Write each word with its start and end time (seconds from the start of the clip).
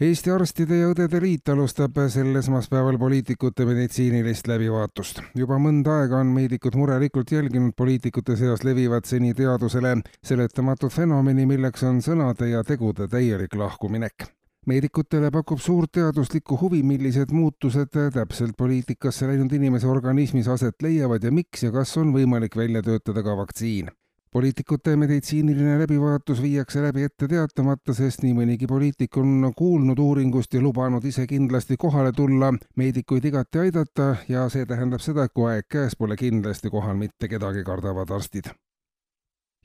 Eesti 0.00 0.30
Arstide 0.32 0.78
ja 0.78 0.88
Õdede 0.88 1.20
Liit 1.20 1.48
alustab 1.52 1.98
sel 2.08 2.32
esmaspäeval 2.40 2.96
poliitikute 2.98 3.66
meditsiinilist 3.68 4.48
läbivaatust. 4.48 5.20
juba 5.36 5.58
mõnda 5.60 5.98
aega 6.00 6.16
on 6.16 6.32
meedikud 6.32 6.76
murelikult 6.80 7.32
jälginud 7.32 7.74
poliitikute 7.76 8.36
seas 8.36 8.64
levivat 8.64 9.04
seni 9.04 9.34
teadusele 9.34 9.98
seletamatut 10.24 10.92
fenomeni, 10.92 11.46
milleks 11.46 11.82
on 11.82 12.00
sõnade 12.00 12.48
ja 12.48 12.64
tegude 12.64 13.08
täielik 13.08 13.54
lahkuminek 13.54 14.32
meedikutele 14.66 15.30
pakub 15.30 15.58
suurt 15.58 15.92
teaduslikku 15.92 16.56
huvi, 16.60 16.82
millised 16.82 17.32
muutused 17.34 17.90
täpselt 18.14 18.56
poliitikasse 18.56 19.26
läinud 19.26 19.52
inimese 19.52 19.86
organismis 19.86 20.48
aset 20.48 20.82
leiavad 20.82 21.24
ja 21.24 21.32
miks 21.32 21.66
ja 21.66 21.72
kas 21.72 21.96
on 21.98 22.14
võimalik 22.14 22.56
välja 22.56 22.82
töötada 22.82 23.22
ka 23.22 23.36
vaktsiin 23.36 23.90
poliitikute 24.32 24.96
meditsiiniline 24.96 25.78
läbivaatus 25.78 26.42
viiakse 26.42 26.82
läbi 26.82 27.02
ette 27.04 27.28
teatamata, 27.28 27.92
sest 27.94 28.22
nii 28.24 28.32
mõnigi 28.38 28.68
poliitik 28.68 29.16
on 29.20 29.50
kuulnud 29.56 29.98
uuringust 30.00 30.54
ja 30.56 30.62
lubanud 30.64 31.04
ise 31.04 31.26
kindlasti 31.28 31.76
kohale 31.76 32.14
tulla, 32.16 32.52
meedikuid 32.76 33.28
igati 33.28 33.66
aidata 33.66 34.14
ja 34.28 34.46
see 34.48 34.64
tähendab 34.66 35.04
seda, 35.04 35.26
et 35.28 35.34
kui 35.36 35.50
aeg 35.50 35.68
käes, 35.68 35.96
pole 35.98 36.16
kindlasti 36.16 36.72
kohal 36.72 36.96
mitte 36.96 37.28
kedagi, 37.28 37.64
kardavad 37.64 38.10
arstid. 38.10 38.48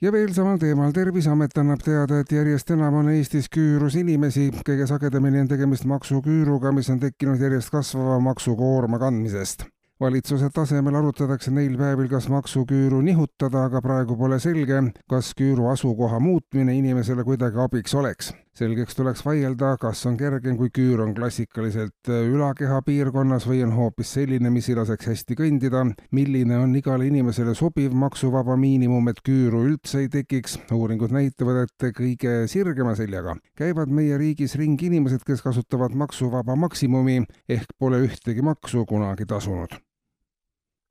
Ja 0.02 0.12
veel 0.14 0.34
samal 0.36 0.60
teemal, 0.62 0.92
Terviseamet 0.94 1.58
annab 1.58 1.82
teada, 1.82 2.20
et 2.22 2.32
järjest 2.32 2.76
enam 2.76 3.00
on 3.00 3.10
Eestis 3.16 3.48
küürus 3.50 3.96
inimesi, 3.98 4.52
kõige 4.68 4.86
sagedamini 4.86 5.42
on 5.42 5.50
tegemist 5.50 5.88
maksuküüruga, 5.90 6.76
mis 6.76 6.92
on 6.94 7.00
tekkinud 7.02 7.42
järjest 7.42 7.74
kasvava 7.74 8.20
maksukoorma 8.28 9.00
kandmisest 9.02 9.66
valitsuse 10.00 10.50
tasemel 10.54 10.96
arutatakse 10.96 11.52
neil 11.52 11.78
päevil, 11.78 12.10
kas 12.12 12.28
maksuküüru 12.30 13.02
nihutada, 13.02 13.66
aga 13.68 13.82
praegu 13.82 14.18
pole 14.18 14.40
selge, 14.40 14.82
kas 15.10 15.34
küüru 15.38 15.72
asukoha 15.72 16.20
muutmine 16.22 16.76
inimesele 16.78 17.26
kuidagi 17.26 17.64
abiks 17.64 17.96
oleks. 17.96 18.34
selgeks 18.58 18.96
tuleks 18.98 19.22
vaielda, 19.22 19.76
kas 19.78 20.00
on 20.10 20.16
kergem, 20.18 20.56
kui 20.58 20.72
küür 20.74 21.04
on 21.04 21.12
klassikaliselt 21.14 22.10
ülakeha 22.10 22.80
piirkonnas 22.82 23.46
või 23.46 23.60
on 23.62 23.76
hoopis 23.78 24.16
selline, 24.16 24.50
mis 24.50 24.70
ei 24.72 24.80
laseks 24.80 25.12
hästi 25.12 25.38
kõndida, 25.38 25.84
milline 26.12 26.58
on 26.58 26.74
igale 26.76 27.06
inimesele 27.06 27.54
sobiv 27.54 27.94
maksuvaba 27.94 28.58
miinimum, 28.58 29.14
et 29.14 29.22
küüru 29.22 29.62
üldse 29.70 30.02
ei 30.02 30.10
tekiks. 30.10 30.58
uuringud 30.74 31.14
näitavad, 31.14 31.68
et 31.68 31.94
kõige 31.94 32.48
sirgema 32.50 32.96
seljaga 32.96 33.38
käivad 33.58 33.94
meie 33.94 34.18
riigis 34.18 34.56
ringi 34.58 34.90
inimesed, 34.90 35.22
kes 35.26 35.42
kasutavad 35.46 35.94
maksuvaba 35.94 36.56
maksimumi 36.56 37.26
ehk 37.50 37.78
pole 37.78 38.02
ühtegi 38.10 38.42
maksu 38.42 38.86
kunagi 38.90 39.26
tasunud 39.26 39.87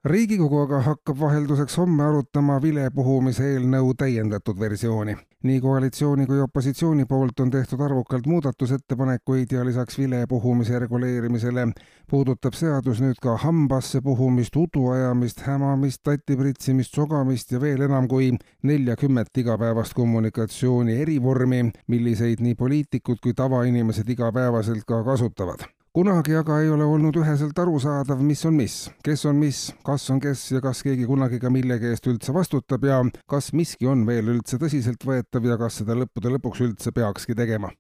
riigikogu 0.06 0.60
aga 0.62 0.80
hakkab 0.86 1.18
vahelduseks 1.18 1.76
homme 1.80 2.04
arutama 2.04 2.60
vilepuhumise 2.62 3.46
eelnõu 3.54 3.94
täiendatud 3.98 4.58
versiooni. 4.60 5.16
nii 5.46 5.60
koalitsiooni 5.60 6.26
kui 6.26 6.40
opositsiooni 6.40 7.04
poolt 7.06 7.40
on 7.40 7.50
tehtud 7.50 7.80
arvukalt 7.80 8.26
muudatusettepanekuid 8.26 9.52
ja 9.52 9.64
lisaks 9.64 9.98
vilepuhumise 9.98 10.78
reguleerimisele 10.78 11.66
puudutab 12.10 12.54
seadus 12.54 13.00
nüüd 13.02 13.20
ka 13.22 13.36
hambasse 13.36 14.00
puhumist, 14.00 14.56
udu 14.56 14.88
ajamist, 14.94 15.42
hämamist, 15.46 16.02
tatti 16.02 16.36
pritsimist, 16.36 16.94
sogamist 16.94 17.52
ja 17.52 17.60
veel 17.60 17.82
enam 17.88 18.08
kui 18.08 18.32
neljakümmet 18.62 19.38
igapäevast 19.38 19.94
kommunikatsiooni 19.94 21.00
erivormi, 21.02 21.70
milliseid 21.86 22.42
nii 22.42 22.54
poliitikud 22.54 23.22
kui 23.22 23.34
tavainimesed 23.34 24.14
igapäevaselt 24.16 24.86
ka 24.86 25.02
kasutavad 25.04 25.66
kunagi 25.96 26.34
aga 26.36 26.58
ei 26.60 26.68
ole 26.68 26.84
olnud 26.84 27.16
üheselt 27.16 27.56
arusaadav, 27.56 28.20
mis 28.20 28.42
on 28.44 28.52
mis, 28.58 28.74
kes 29.00 29.22
on 29.30 29.38
mis, 29.40 29.60
kas 29.86 30.04
on 30.12 30.20
kes 30.20 30.42
ja 30.52 30.60
kas 30.60 30.82
keegi 30.84 31.06
kunagi 31.08 31.40
ka 31.40 31.48
millegi 31.48 31.88
eest 31.88 32.10
üldse 32.12 32.34
vastutab 32.36 32.84
ja 32.84 32.98
kas 33.32 33.48
miski 33.56 33.88
on 33.88 34.04
veel 34.04 34.28
üldse 34.34 34.60
tõsiseltvõetav 34.60 35.48
ja 35.48 35.56
kas 35.56 35.80
seda 35.80 35.96
lõppude 35.96 36.36
lõpuks 36.36 36.60
üldse 36.68 36.92
peakski 36.92 37.38
tegema 37.40 37.72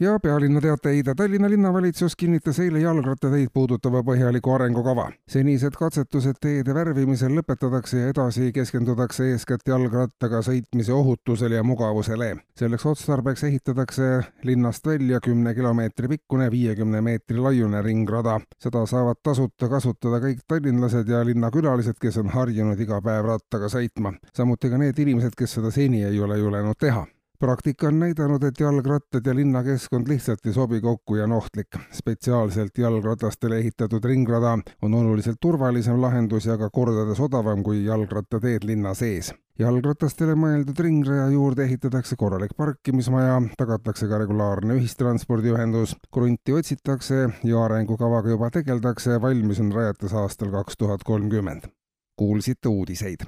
ja 0.00 0.18
pealinna 0.22 0.60
teateid. 0.60 1.06
Tallinna 1.16 1.50
linnavalitsus 1.50 2.16
kinnitas 2.16 2.58
eile 2.60 2.80
jalgrattateid 2.80 3.48
puudutava 3.52 4.02
põhjaliku 4.02 4.52
arengukava. 4.54 5.10
senised 5.28 5.74
katsetused 5.78 6.38
teede 6.40 6.74
värvimisel 6.74 7.34
lõpetatakse 7.38 7.98
ja 8.02 8.12
edasi 8.12 8.52
keskendutakse 8.52 9.30
eeskätt 9.32 9.66
jalgrattaga 9.68 10.42
sõitmise 10.42 10.92
ohutusele 10.92 11.54
ja 11.54 11.62
mugavusele. 11.62 12.36
selleks 12.56 12.86
otstarbeks 12.86 13.44
ehitatakse 13.44 14.22
linnast 14.42 14.86
välja 14.86 15.20
kümne 15.20 15.54
kilomeetri 15.54 16.08
pikkune, 16.08 16.50
viiekümne 16.50 17.00
meetri 17.00 17.38
laiune 17.38 17.82
ringrada. 17.82 18.40
seda 18.58 18.86
saavad 18.86 19.16
tasuta 19.22 19.68
kasutada 19.68 20.20
kõik 20.26 20.40
tallinlased 20.48 21.08
ja 21.08 21.24
linnakülalised, 21.24 21.98
kes 22.00 22.16
on 22.16 22.28
harjunud 22.28 22.80
iga 22.80 23.00
päev 23.02 23.24
rattaga 23.24 23.66
sõitma. 23.66 24.14
samuti 24.34 24.70
ka 24.70 24.78
need 24.78 24.98
inimesed, 24.98 25.34
kes 25.36 25.52
seda 25.52 25.70
seni 25.70 26.04
ei 26.04 26.20
ole 26.20 26.38
julenud 26.38 26.76
teha 26.78 27.06
praktika 27.38 27.86
on 27.86 27.98
näidanud, 27.98 28.42
et 28.42 28.60
jalgrattad 28.60 29.26
ja 29.26 29.34
linnakeskkond 29.34 30.08
lihtsalt 30.08 30.46
ei 30.46 30.52
sobi 30.52 30.80
kokku 30.80 31.16
ja 31.16 31.24
on 31.24 31.32
ohtlik. 31.32 31.76
spetsiaalselt 31.92 32.78
jalgratastele 32.78 33.58
ehitatud 33.58 34.04
ringrada 34.04 34.58
on 34.82 34.94
oluliselt 34.94 35.36
turvalisem 35.40 36.02
lahendus 36.02 36.46
ja 36.46 36.58
ka 36.58 36.70
kordades 36.70 37.20
odavam 37.20 37.62
kui 37.62 37.84
jalgrattateed 37.84 38.64
linna 38.64 38.94
sees. 38.94 39.34
jalgratastele 39.58 40.34
mõeldud 40.34 40.80
ringraja 40.80 41.28
juurde 41.30 41.64
ehitatakse 41.64 42.16
korralik 42.16 42.56
parkimismaja, 42.56 43.42
tagatakse 43.58 44.08
ka 44.08 44.18
regulaarne 44.18 44.74
ühistranspordiühendus, 44.74 45.96
krunti 46.14 46.52
otsitakse 46.52 47.28
ja 47.44 47.64
arengukavaga 47.64 48.28
juba 48.28 48.50
tegeldakse, 48.50 49.20
valmis 49.22 49.60
on 49.60 49.72
rajatis 49.72 50.14
aastal 50.14 50.50
kaks 50.50 50.76
tuhat 50.76 51.04
kolmkümmend. 51.04 51.70
kuulsite 52.16 52.68
uudiseid 52.68 53.22